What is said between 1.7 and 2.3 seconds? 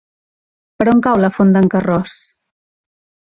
Carròs?